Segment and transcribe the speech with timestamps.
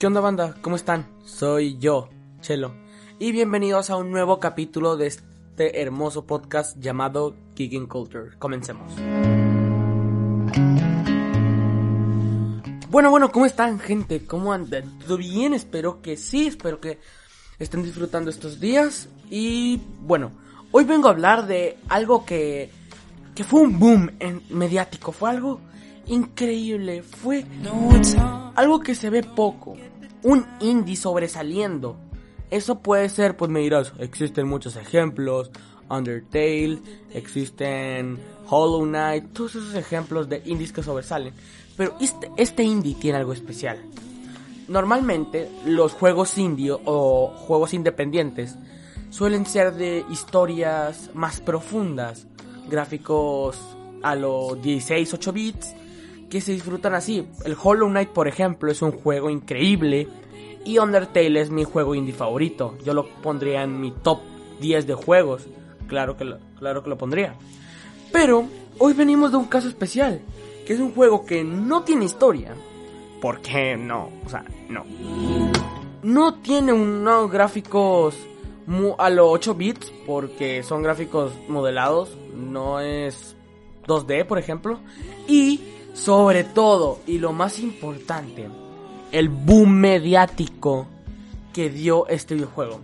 [0.00, 0.54] ¿Qué onda banda?
[0.62, 1.06] ¿Cómo están?
[1.26, 2.08] Soy yo,
[2.40, 2.72] Chelo.
[3.18, 8.30] Y bienvenidos a un nuevo capítulo de este hermoso podcast llamado Kicking Culture.
[8.38, 8.94] Comencemos.
[12.88, 14.24] Bueno, bueno, ¿cómo están gente?
[14.24, 14.98] ¿Cómo andan?
[15.00, 15.52] ¿Todo bien?
[15.52, 16.98] Espero que sí, espero que
[17.58, 19.10] estén disfrutando estos días.
[19.28, 20.32] Y bueno,
[20.72, 22.70] hoy vengo a hablar de algo que,
[23.34, 25.60] que fue un boom en mediático, fue algo
[26.06, 27.44] increíble, fue
[28.54, 29.76] algo que se ve poco,
[30.22, 31.96] un indie sobresaliendo.
[32.50, 35.50] Eso puede ser, pues me dirás, existen muchos ejemplos,
[35.88, 36.78] Undertale,
[37.12, 38.18] existen
[38.48, 41.34] Hollow Knight, todos esos ejemplos de indies que sobresalen.
[41.76, 43.78] Pero este, este indie tiene algo especial.
[44.68, 48.56] Normalmente los juegos indie o juegos independientes
[49.10, 52.26] suelen ser de historias más profundas,
[52.68, 53.58] gráficos
[54.02, 55.74] a los 16, 8 bits,
[56.30, 57.26] que se disfrutan así.
[57.44, 60.08] El Hollow Knight, por ejemplo, es un juego increíble
[60.64, 62.76] y Undertale es mi juego indie favorito.
[62.84, 64.20] Yo lo pondría en mi top
[64.60, 65.46] 10 de juegos.
[65.88, 67.34] Claro que lo, claro que lo pondría.
[68.12, 68.46] Pero
[68.78, 70.20] hoy venimos de un caso especial,
[70.66, 72.54] que es un juego que no tiene historia.
[73.20, 74.10] ¿Por qué no?
[74.24, 74.84] O sea, no.
[76.02, 78.16] No tiene unos gráficos
[78.98, 83.36] a los 8 bits, porque son gráficos modelados, no es
[83.86, 84.78] 2D, por ejemplo.
[85.26, 85.60] Y
[86.00, 88.48] sobre todo, y lo más importante,
[89.12, 90.86] el boom mediático
[91.52, 92.80] que dio este videojuego.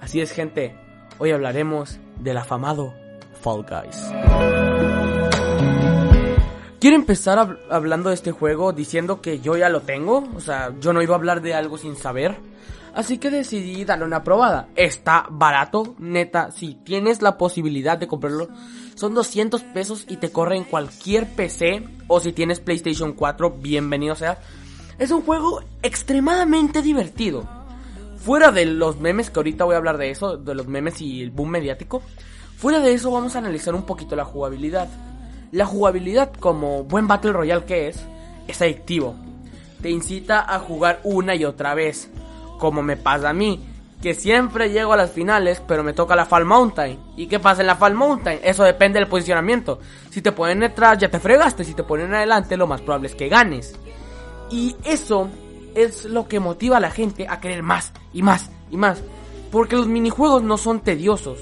[0.00, 0.76] Así es, gente,
[1.18, 2.94] hoy hablaremos del afamado
[3.40, 4.12] Fall Guys.
[6.78, 10.72] Quiero empezar hab hablando de este juego diciendo que yo ya lo tengo, o sea,
[10.80, 12.36] yo no iba a hablar de algo sin saber.
[12.94, 14.68] Así que decidí darle una probada.
[14.76, 18.48] Está barato, neta, si tienes la posibilidad de comprarlo,
[18.94, 24.14] son 200 pesos y te corre en cualquier PC o si tienes PlayStation 4, bienvenido
[24.14, 24.38] sea.
[24.98, 27.48] Es un juego extremadamente divertido.
[28.18, 31.22] Fuera de los memes, que ahorita voy a hablar de eso, de los memes y
[31.22, 32.02] el boom mediático.
[32.56, 34.88] Fuera de eso vamos a analizar un poquito la jugabilidad.
[35.50, 38.04] La jugabilidad, como buen Battle Royale que es,
[38.46, 39.16] es adictivo.
[39.80, 42.08] Te incita a jugar una y otra vez.
[42.62, 43.58] Como me pasa a mí,
[44.00, 46.96] que siempre llego a las finales, pero me toca la Fall Mountain.
[47.16, 48.38] ¿Y qué pasa en la Fall Mountain?
[48.44, 49.80] Eso depende del posicionamiento.
[50.10, 51.64] Si te ponen detrás, ya te fregaste.
[51.64, 53.74] Si te ponen adelante, lo más probable es que ganes.
[54.48, 55.28] Y eso
[55.74, 59.02] es lo que motiva a la gente a querer más y más y más.
[59.50, 61.40] Porque los minijuegos no son tediosos,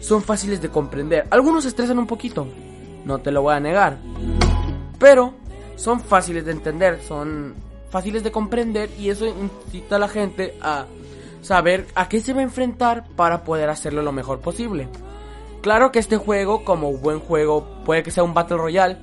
[0.00, 1.28] son fáciles de comprender.
[1.30, 2.48] Algunos estresan un poquito,
[3.04, 3.98] no te lo voy a negar.
[4.98, 5.32] Pero
[5.76, 7.54] son fáciles de entender, son
[7.96, 10.84] fáciles de comprender y eso incita a la gente a
[11.40, 14.86] saber a qué se va a enfrentar para poder hacerlo lo mejor posible.
[15.62, 18.98] Claro que este juego, como buen juego, puede que sea un Battle Royale,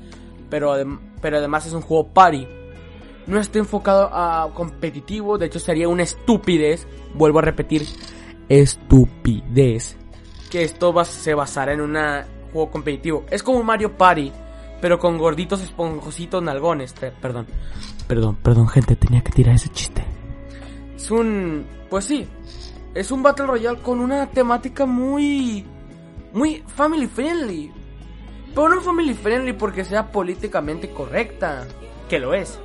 [0.48, 0.76] pero,
[1.20, 2.48] pero además es un juego party.
[3.26, 7.88] No está enfocado a competitivo, de hecho sería una estupidez, vuelvo a repetir,
[8.48, 9.98] estupidez,
[10.52, 11.98] que esto se basara en un
[12.52, 13.26] juego competitivo.
[13.32, 14.32] Es como un Mario Party,
[14.80, 16.94] pero con gorditos esponjositos nalgones.
[17.20, 17.48] Perdón,
[18.08, 20.04] perdón, perdón, gente, tenía que tirar ese chiste.
[20.96, 21.66] Es un.
[21.90, 22.28] Pues sí.
[22.94, 25.66] Es un Battle Royale con una temática muy.
[26.34, 27.72] Muy family friendly.
[28.54, 31.68] Pero no family friendly porque sea políticamente correcta.
[32.10, 32.60] Que lo es.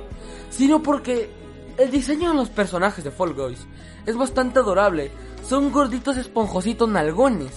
[0.49, 1.29] Sino porque
[1.77, 3.65] el diseño de los personajes de Fall Guys
[4.05, 5.11] es bastante adorable.
[5.43, 7.51] Son gorditos esponjositos nalgones.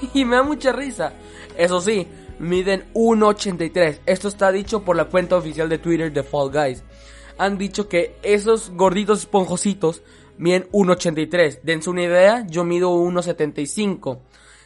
[0.14, 1.12] Y me da mucha risa.
[1.58, 2.06] Eso sí,
[2.38, 4.00] miden 1.83.
[4.06, 6.82] Esto está dicho por la cuenta oficial de Twitter de Fall Guys.
[7.40, 10.02] Han dicho que esos gorditos esponjositos
[10.36, 11.60] miden 1.83.
[11.62, 14.18] Dense una idea, yo mido 1.75.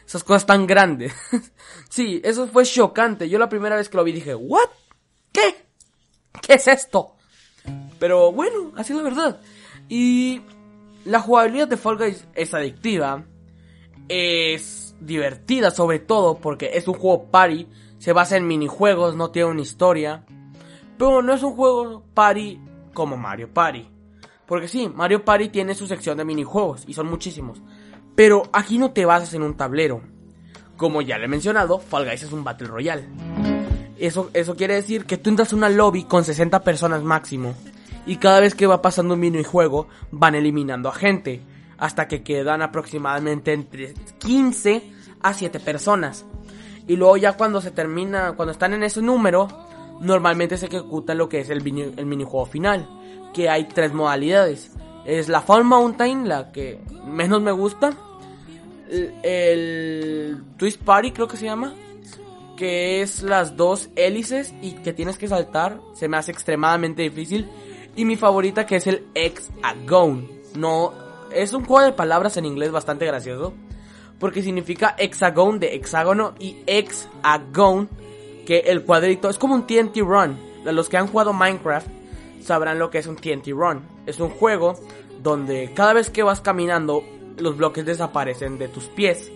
[0.05, 1.13] Esas cosas tan grandes.
[1.89, 3.29] sí, eso fue chocante.
[3.29, 4.67] Yo la primera vez que lo vi dije, ¿what?
[5.31, 5.55] ¿Qué?
[6.41, 7.15] ¿Qué es esto?
[7.97, 9.39] Pero bueno, así es la verdad.
[9.87, 10.41] Y
[11.05, 13.23] la jugabilidad de Fall Guys es adictiva.
[14.09, 17.69] Es divertida sobre todo porque es un juego party.
[17.99, 20.25] Se basa en minijuegos, no tiene una historia.
[20.97, 22.59] Pero no es un juego party
[22.95, 23.87] como Mario Party.
[24.47, 27.61] Porque sí, Mario Party tiene su sección de minijuegos y son muchísimos.
[28.15, 30.01] Pero aquí no te basas en un tablero.
[30.77, 33.07] Como ya le he mencionado, Fall Guys es un Battle Royale.
[33.97, 37.53] Eso, eso quiere decir que tú entras a una lobby con 60 personas máximo.
[38.07, 41.41] Y cada vez que va pasando un minijuego, van eliminando a gente.
[41.77, 44.91] Hasta que quedan aproximadamente entre 15
[45.21, 46.25] a 7 personas.
[46.87, 49.47] Y luego ya cuando se termina, cuando están en ese número,
[49.99, 51.65] normalmente se ejecuta lo que es el,
[51.97, 52.87] el minijuego final.
[53.33, 54.71] Que hay tres modalidades.
[55.05, 57.91] Es la Fall Mountain, la que menos me gusta.
[58.89, 61.73] El, el Twist Party creo que se llama
[62.55, 67.49] que es las dos hélices y que tienes que saltar, se me hace extremadamente difícil.
[67.95, 70.29] Y mi favorita que es el Hexagon.
[70.55, 70.93] No,
[71.31, 73.53] es un juego de palabras en inglés bastante gracioso.
[74.19, 77.89] Porque significa hexagon de hexágono y hexagon,
[78.45, 80.37] que el cuadrito es como un TNT Run.
[80.63, 81.87] Los que han jugado Minecraft
[82.41, 83.81] sabrán lo que es un TNT Run.
[84.05, 84.75] Es un juego
[85.21, 87.03] donde cada vez que vas caminando
[87.37, 89.31] los bloques desaparecen de tus pies.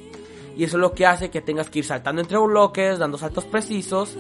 [0.56, 3.46] Y eso es lo que hace que tengas que ir saltando entre bloques, dando saltos
[3.46, 4.18] precisos.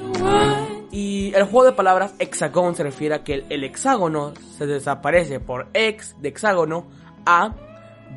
[0.91, 5.67] Y el juego de palabras hexagon se refiere a que el, hexágono se desaparece por
[5.73, 6.87] ex de hexágono
[7.25, 7.53] a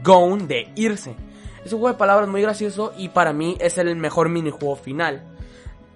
[0.02, 1.14] gone de irse.
[1.64, 5.31] Es un juego de palabras muy gracioso y para mí es el mejor minijuego final.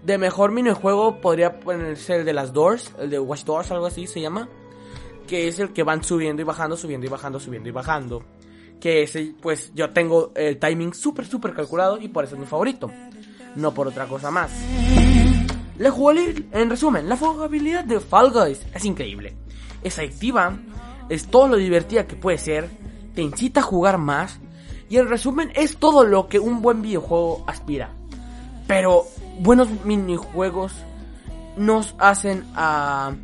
[0.06, 4.06] De mejor minijuego podría ponerse el de las Doors, el de Watch Doors, algo así
[4.06, 4.48] se llama.
[5.26, 8.22] Que es el que van subiendo y bajando, subiendo y bajando, subiendo y bajando
[8.80, 12.46] que ese, pues yo tengo el timing súper, súper calculado y por eso es mi
[12.46, 12.90] favorito.
[13.54, 14.50] No por otra cosa más.
[15.78, 19.36] La jugabilidad, en resumen, la jugabilidad de Fall Guys es increíble.
[19.82, 20.58] Es adictiva,
[21.08, 22.68] es todo lo divertida que puede ser,
[23.14, 24.40] te incita a jugar más
[24.88, 27.92] y en resumen es todo lo que un buen videojuego aspira.
[28.66, 29.04] Pero
[29.38, 30.72] buenos minijuegos
[31.56, 33.14] nos hacen a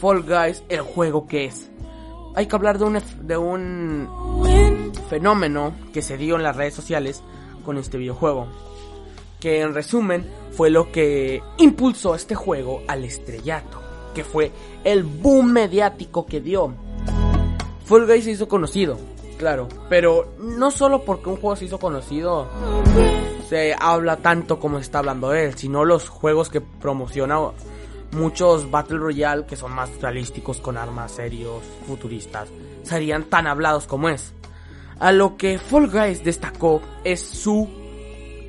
[0.00, 1.70] Fall Guys el juego que es.
[2.34, 7.22] Hay que hablar de un, de un fenómeno que se dio en las redes sociales
[7.64, 8.46] con este videojuego.
[9.40, 13.80] Que en resumen fue lo que impulsó este juego al estrellato.
[14.14, 14.52] Que fue
[14.84, 16.74] el boom mediático que dio.
[17.84, 18.98] Fall Guys se hizo conocido,
[19.38, 19.68] claro.
[19.88, 22.48] Pero no solo porque un juego se hizo conocido
[23.48, 27.38] se habla tanto como está hablando él, sino los juegos que promociona
[28.12, 32.48] muchos Battle Royale que son más realísticos con armas serios, futuristas,
[32.82, 34.34] serían tan hablados como es.
[34.98, 37.68] A lo que Fall Guys destacó es su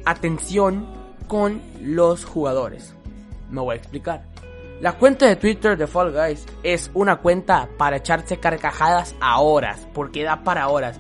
[0.06, 0.88] atención
[1.28, 2.96] con los jugadores.
[3.52, 4.24] Me voy a explicar.
[4.82, 9.88] La cuenta de Twitter de Fall Guys es una cuenta para echarse carcajadas a horas,
[9.94, 11.00] porque da para horas.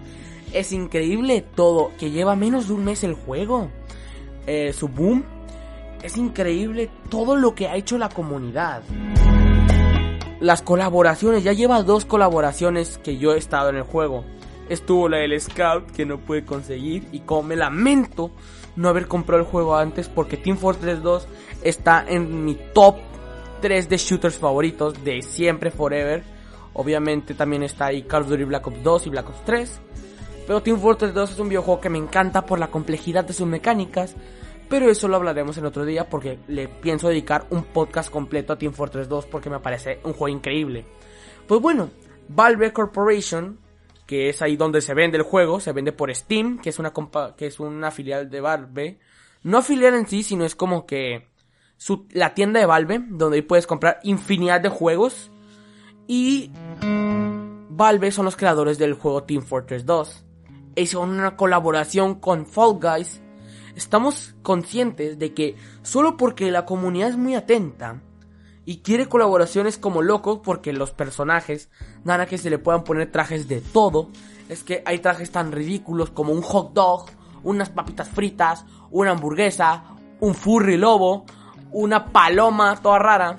[0.54, 3.69] Es increíble todo, que lleva menos de un mes el juego.
[4.51, 5.24] Eh, su boom.
[6.01, 8.81] Es increíble todo lo que ha hecho la comunidad.
[10.40, 14.24] Las colaboraciones, ya lleva dos colaboraciones que yo he estado en el juego
[14.69, 18.31] estuvo la del Scout que no pude conseguir y como me lamento
[18.75, 21.28] no haber comprado el juego antes porque Team Fortress 2
[21.63, 22.98] está en mi top
[23.62, 26.24] 3 de shooters favoritos de siempre, forever.
[26.74, 29.81] Obviamente también está ahí Call of Duty Black Ops 2 y Black Ops 3.
[30.48, 33.48] Pero Team Fortress 2 es un videojuego que me encanta por la complejidad de sus
[33.48, 34.16] mecánicas.
[34.69, 38.57] Pero eso lo hablaremos en otro día porque le pienso dedicar un podcast completo a
[38.57, 40.86] Team Fortress 2 porque me parece un juego increíble.
[41.48, 41.89] Pues bueno,
[42.27, 43.57] Valve Corporation
[44.10, 46.92] que es ahí donde se vende el juego, se vende por Steam, que es una
[47.38, 48.98] que es una filial de Valve.
[49.44, 51.27] No filial en sí, sino es como que
[52.10, 55.30] la tienda de Valve, donde ahí puedes comprar infinidad de juegos.
[56.07, 56.51] Y
[57.69, 60.25] Valve son los creadores del juego Team Fortress 2.
[60.75, 63.22] Hicieron una colaboración con Fall Guys.
[63.79, 68.01] Estamos conscientes de que solo porque la comunidad es muy atenta,
[68.65, 71.69] y quiere colaboraciones como locos porque los personajes
[72.03, 74.09] dan a que se le puedan poner trajes de todo.
[74.50, 77.05] Es que hay trajes tan ridículos como un hot dog,
[77.43, 79.86] unas papitas fritas, una hamburguesa,
[80.19, 81.25] un furry lobo,
[81.71, 83.38] una paloma toda rara.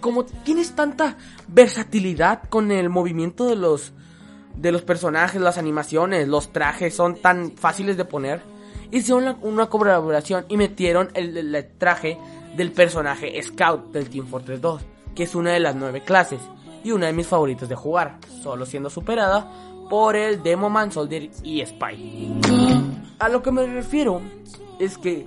[0.00, 3.92] Como tienes tanta versatilidad con el movimiento de los
[4.56, 8.57] de los personajes, las animaciones, los trajes son tan fáciles de poner.
[8.90, 12.18] Hicieron una, colaboración y metieron el traje
[12.56, 14.82] del personaje Scout del Team Fortress 2,
[15.14, 16.40] que es una de las nueve clases
[16.82, 19.50] y una de mis favoritos de jugar, solo siendo superada
[19.90, 22.40] por el Demoman, Soldier y Spy.
[23.18, 24.20] A lo que me refiero
[24.78, 25.26] es que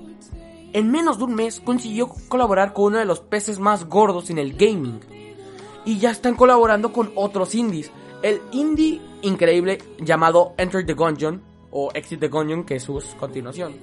[0.74, 4.38] en menos de un mes consiguió colaborar con uno de los peces más gordos en
[4.38, 5.00] el gaming.
[5.84, 7.92] Y ya están colaborando con otros indies.
[8.22, 11.42] El indie increíble llamado Enter the Gungeon
[11.72, 13.76] o Exit the Gungeon, que es su continuación.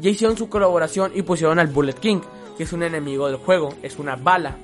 [0.00, 2.20] Ya hicieron su colaboración y pusieron al Bullet King,
[2.56, 4.56] que es un enemigo del juego, es una bala.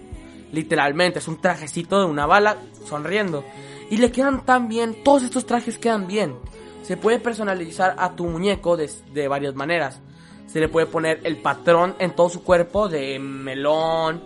[0.53, 3.45] Literalmente, es un trajecito de una bala sonriendo.
[3.91, 6.35] Y le quedan tan bien, todos estos trajes quedan bien.
[6.83, 10.01] Se puede personalizar a tu muñeco de, varias maneras.
[10.47, 14.23] Se le puede poner el patrón en todo su cuerpo de melón.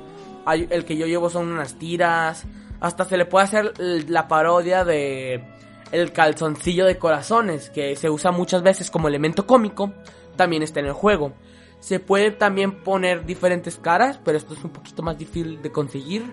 [0.47, 2.45] el que yo llevo son unas tiras.
[2.81, 5.43] Hasta se le puede hacer la parodia de
[5.92, 9.92] el calzoncillo de corazones, que se usa muchas veces como elemento cómico,
[10.37, 11.32] también está en el juego.
[11.80, 16.25] Se puede también poner diferentes caras, pero esto es un poquito más difícil de conseguir.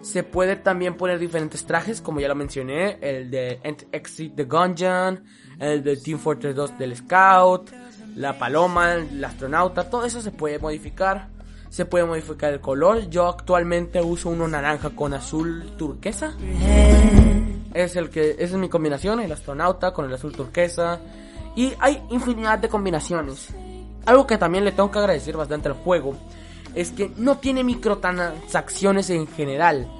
[0.00, 3.60] Se puede también poner diferentes trajes, como ya lo mencioné, el de
[3.92, 5.24] Exit the Gungeon,
[5.58, 7.70] el de Team Fortress 2 del Scout,
[8.16, 11.28] la paloma, el astronauta, todo eso se puede modificar.
[11.68, 13.08] Se puede modificar el color.
[13.10, 16.34] Yo actualmente uso uno naranja con azul turquesa.
[17.74, 21.00] Es el que es mi combinación, el astronauta con el azul turquesa.
[21.56, 23.48] Y hay infinidad de combinaciones.
[24.06, 26.16] Algo que también le tengo que agradecer bastante al juego
[26.74, 29.90] es que no tiene microtransacciones en general.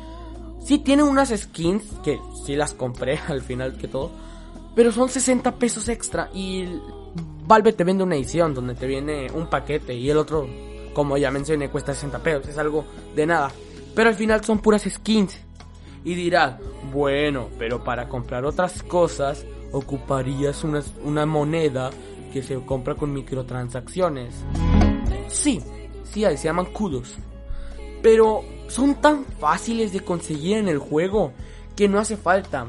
[0.62, 4.10] Sí tiene unas skins, que sí las compré al final que todo,
[4.74, 6.66] pero son 60 pesos extra y
[7.46, 10.48] Valve te vende una edición donde te viene un paquete y el otro,
[10.92, 12.84] como ya mencioné, cuesta 60 pesos, es algo
[13.14, 13.50] de nada.
[13.94, 15.36] Pero al final son puras skins.
[16.04, 16.56] Y dirás,
[16.92, 21.90] bueno, pero para comprar otras cosas ocuparías una, una moneda
[22.32, 24.34] que se compra con microtransacciones.
[25.28, 25.60] Sí,
[26.04, 27.16] sí, se llaman kudos.
[28.02, 31.32] Pero son tan fáciles de conseguir en el juego
[31.76, 32.66] que no hace falta.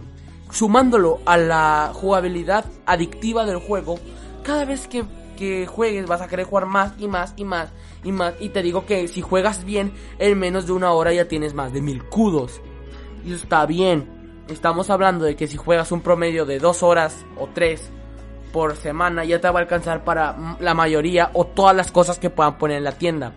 [0.51, 3.97] Sumándolo a la jugabilidad adictiva del juego,
[4.43, 5.05] cada vez que,
[5.38, 7.69] que juegues vas a querer jugar más y más y más
[8.03, 8.33] y más.
[8.41, 11.71] Y te digo que si juegas bien, en menos de una hora ya tienes más
[11.71, 12.59] de mil kudos.
[13.25, 14.43] Y está bien.
[14.47, 17.91] Estamos hablando de que si juegas un promedio de dos horas o tres
[18.51, 22.29] por semana ya te va a alcanzar para la mayoría o todas las cosas que
[22.29, 23.33] puedan poner en la tienda.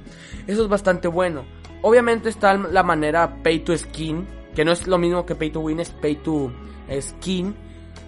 [0.46, 1.44] Eso es bastante bueno.
[1.82, 5.60] Obviamente está la manera pay to skin, que no es lo mismo que pay to
[5.60, 6.50] win, es pay to
[7.00, 7.54] skin,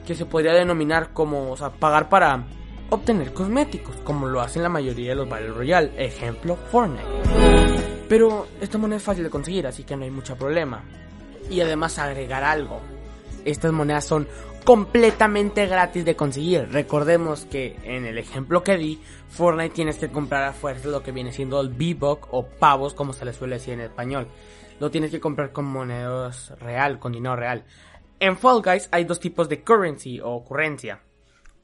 [0.07, 2.45] que se podría denominar como, pagar para
[2.91, 7.05] obtener cosméticos, como lo hacen la mayoría de los Battle Royale, ejemplo Fortnite.
[8.09, 10.83] Pero esta moneda es fácil de conseguir, así que no hay mucho problema.
[11.51, 12.81] Y además agregar algo.
[13.45, 14.27] Estas monedas son
[14.65, 16.69] completamente gratis de conseguir.
[16.73, 21.13] Recordemos que en el ejemplo que di, Fortnite tienes que comprar a fuerza lo que
[21.13, 24.27] viene siendo el V-Buck o pavos, como se le suele decir en español.
[24.81, 27.65] Lo tienes que comprar con monedas real, con dinero real.
[28.19, 31.01] En Fall Guys hay dos tipos de currency o ocurrencia,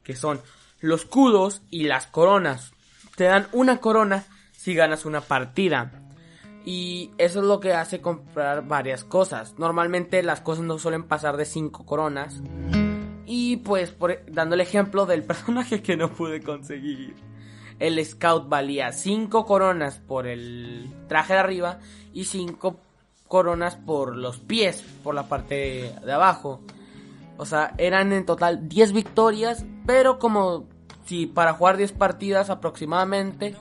[0.01, 0.39] que son
[0.79, 2.71] los kudos y las coronas.
[3.17, 4.23] Te dan una corona
[4.53, 6.02] si ganas una partida.
[6.65, 9.55] Y eso es lo que hace comprar varias cosas.
[9.57, 12.41] Normalmente las cosas no suelen pasar de 5 coronas.
[13.25, 17.15] Y pues por, dando el ejemplo del personaje que no pude conseguir.
[17.79, 21.79] El scout valía 5 coronas por el traje de arriba
[22.13, 22.79] y 5
[23.27, 26.61] coronas por los pies, por la parte de abajo.
[27.37, 30.67] O sea, eran en total 10 victorias, pero como
[31.05, 33.55] si para jugar 10 partidas aproximadamente,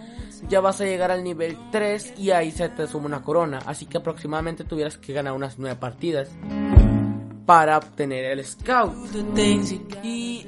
[0.49, 3.61] ya vas a llegar al nivel 3 y ahí se te suma una corona.
[3.67, 6.31] Así que aproximadamente tuvieras que ganar unas 9 partidas
[7.47, 8.95] para obtener el scout.
[10.03, 10.47] Y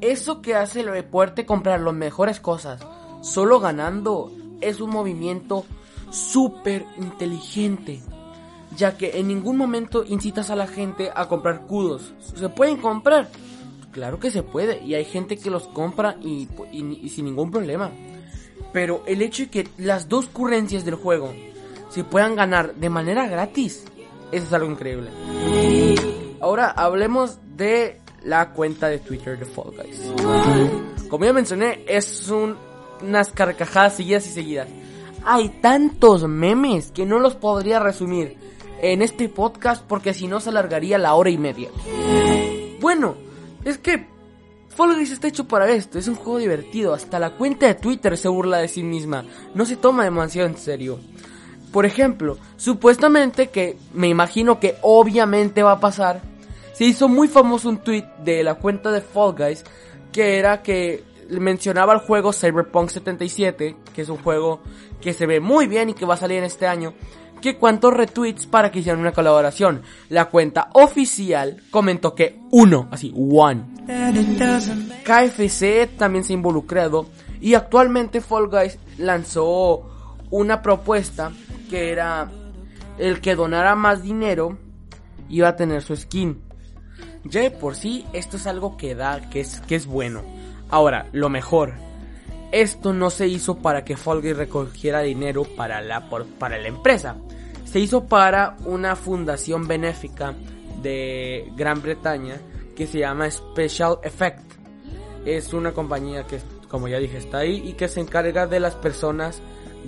[0.00, 2.80] eso que hace lo de poderte comprar las mejores cosas
[3.22, 5.64] solo ganando es un movimiento
[6.10, 8.00] súper inteligente.
[8.76, 12.14] Ya que en ningún momento incitas a la gente a comprar kudos.
[12.34, 13.28] ¿Se pueden comprar?
[13.90, 14.82] Claro que se puede.
[14.84, 16.48] Y hay gente que los compra y,
[17.08, 17.90] sin ningún problema.
[18.72, 21.32] Pero el hecho de que las dos currencias del juego
[21.88, 23.84] se puedan ganar de manera gratis
[24.32, 25.10] eso es algo increíble.
[26.40, 30.00] Ahora hablemos de la cuenta de Twitter de Fall Guys.
[31.08, 32.30] Como ya mencioné, es
[33.02, 34.68] unas carcajadas seguidas y seguidas.
[35.24, 38.36] Hay tantos memes que no los podría resumir
[38.80, 41.68] en este podcast porque si no se alargaría la hora y media.
[42.80, 43.16] Bueno,
[43.64, 44.06] es que
[44.80, 48.16] Fall Guys está hecho para esto, es un juego divertido, hasta la cuenta de Twitter
[48.16, 50.98] se burla de sí misma, no se toma demasiado en serio.
[51.70, 56.22] Por ejemplo, supuestamente que me imagino que obviamente va a pasar,
[56.72, 59.64] se hizo muy famoso un tweet de la cuenta de Fall Guys
[60.12, 64.62] que era que mencionaba el juego Cyberpunk 77, que es un juego
[65.02, 66.94] que se ve muy bien y que va a salir en este año,
[67.40, 69.82] que cuántos retweets para que hicieran una colaboración.
[70.08, 73.64] La cuenta oficial comentó que uno, así, one.
[75.04, 77.06] KFC también se ha involucrado
[77.40, 81.32] y actualmente Fall Guys lanzó una propuesta
[81.68, 82.30] que era
[82.98, 84.58] el que donara más dinero
[85.28, 86.42] iba a tener su skin.
[87.24, 90.22] Ya de por sí esto es algo que da, que es, que es bueno.
[90.68, 91.74] Ahora, lo mejor.
[92.52, 97.16] Esto no se hizo para que Fall recogiera dinero para la, para la empresa.
[97.64, 100.34] Se hizo para una fundación benéfica
[100.82, 102.40] de Gran Bretaña
[102.74, 104.42] que se llama Special Effect.
[105.24, 108.74] Es una compañía que, como ya dije, está ahí y que se encarga de las
[108.74, 109.40] personas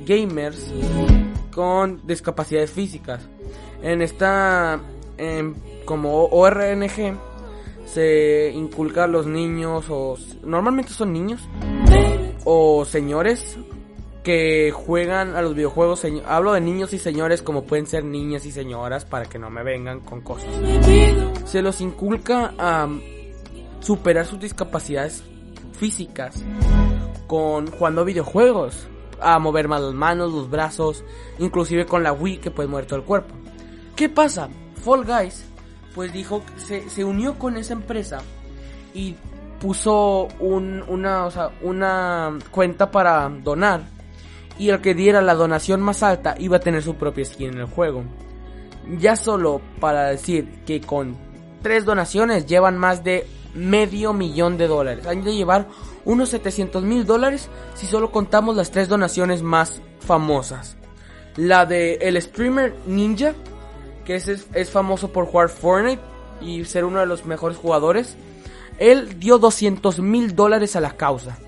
[0.06, 0.70] gamers
[1.52, 3.26] con discapacidades físicas.
[3.82, 4.80] En esta
[5.18, 5.54] em,
[5.84, 7.18] como ORNG
[7.86, 11.40] se inculca a los niños o normalmente son niños
[12.44, 13.58] o señores
[14.22, 16.06] que juegan a los videojuegos.
[16.26, 19.62] Hablo de niños y señores como pueden ser niñas y señoras para que no me
[19.62, 20.50] vengan con cosas.
[21.44, 22.88] Se los inculca a
[23.80, 25.24] superar sus discapacidades
[25.72, 26.42] físicas
[27.26, 28.86] con jugando videojuegos,
[29.20, 31.04] a mover más las manos, los brazos,
[31.38, 33.34] inclusive con la Wii que puede mover todo el cuerpo.
[33.96, 34.48] ¿Qué pasa?
[34.84, 35.44] Fall Guys
[35.94, 38.18] pues dijo se, se unió con esa empresa
[38.94, 39.14] y
[39.62, 41.28] puso un, una,
[41.62, 43.82] una cuenta para donar
[44.58, 47.58] y el que diera la donación más alta iba a tener su propia skin en
[47.60, 48.02] el juego.
[48.98, 51.16] Ya solo para decir que con
[51.62, 55.06] tres donaciones llevan más de medio millón de dólares.
[55.06, 55.68] Han de llevar
[56.04, 60.76] unos 700 mil dólares si solo contamos las tres donaciones más famosas.
[61.36, 63.34] La de el streamer Ninja,
[64.04, 66.02] que es, es famoso por jugar Fortnite
[66.40, 68.16] y ser uno de los mejores jugadores.
[68.82, 71.38] Él dio 200 mil dólares a la causa.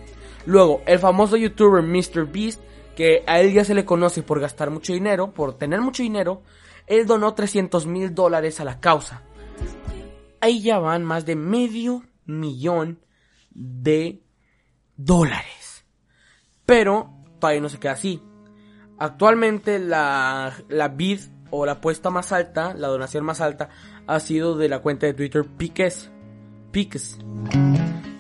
[0.46, 2.30] Luego, el famoso youtuber Mr.
[2.30, 2.62] Beast,
[2.94, 6.42] que a él ya se le conoce por gastar mucho dinero, por tener mucho dinero,
[6.86, 9.22] él donó 300 mil dólares a la causa.
[10.40, 13.00] Ahí ya van más de medio millón
[13.50, 14.22] de
[14.96, 15.84] dólares.
[16.64, 18.22] Pero todavía no se queda así.
[18.96, 21.18] Actualmente la, la bid
[21.50, 23.70] o la apuesta más alta, la donación más alta,
[24.06, 26.12] ha sido de la cuenta de Twitter Piques.
[26.74, 27.16] Piques.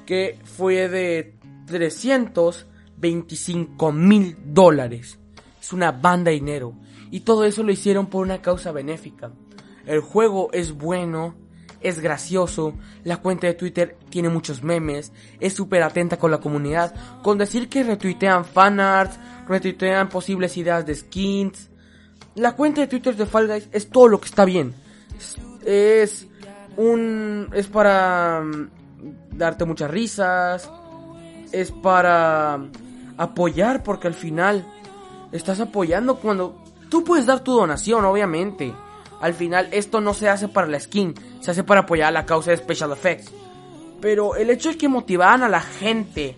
[0.06, 1.34] Que fue de
[1.66, 5.18] 325 mil dólares.
[5.60, 6.76] Es una banda de dinero.
[7.10, 9.32] Y todo eso lo hicieron por una causa benéfica.
[9.86, 11.34] El juego es bueno,
[11.80, 16.94] es gracioso, la cuenta de Twitter tiene muchos memes, es súper atenta con la comunidad,
[17.22, 19.18] con decir que retuitean fanarts,
[19.48, 21.70] retuitean posibles ideas de skins.
[22.36, 24.74] La cuenta de Twitter de Fall Guys es todo lo que está bien.
[25.64, 26.28] Es,
[26.76, 27.50] un...
[27.52, 28.70] es para mm,
[29.32, 30.70] darte muchas risas,
[31.52, 32.60] es para
[33.16, 34.66] apoyar porque al final
[35.32, 36.56] estás apoyando cuando
[36.88, 38.74] tú puedes dar tu donación, obviamente
[39.20, 42.26] al final esto no se hace para la skin, se hace para apoyar a la
[42.26, 43.32] causa de Special Effects.
[44.00, 46.36] Pero el hecho de que motivaran a la gente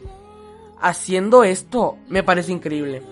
[0.81, 3.03] haciendo esto me parece increíble.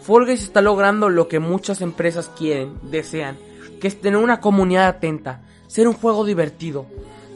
[0.00, 3.36] Fall está logrando lo que muchas empresas quieren, desean,
[3.80, 6.86] que es tener una comunidad atenta, ser un juego divertido,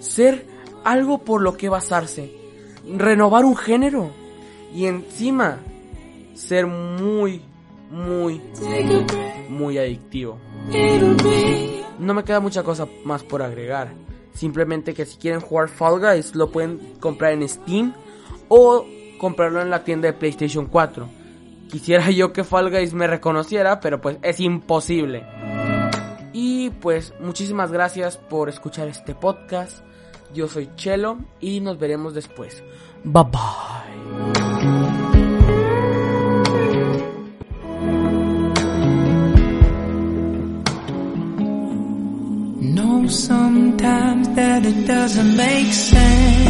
[0.00, 0.46] ser
[0.84, 2.32] algo por lo que basarse,
[2.96, 4.10] renovar un género
[4.74, 5.58] y encima
[6.34, 7.42] ser muy,
[7.90, 8.40] muy,
[9.48, 10.38] muy adictivo.
[11.98, 13.92] No me queda mucha cosa más por agregar.
[14.32, 17.92] Simplemente que si quieren jugar Fall Guys lo pueden comprar en Steam
[18.48, 18.86] o
[19.18, 21.08] comprarlo en la tienda de PlayStation 4.
[21.70, 25.24] Quisiera yo que Fall Guys me reconociera, pero pues es imposible.
[26.80, 29.84] Pues muchísimas gracias por escuchar este podcast.
[30.32, 32.62] Yo soy Chelo y nos veremos después.
[33.04, 35.00] Bye bye.
[43.10, 46.49] sometimes that it doesn't make sense.